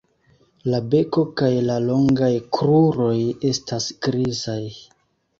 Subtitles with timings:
[0.73, 3.17] La beko kaj la longaj kruroj
[3.51, 4.59] estas grizaj.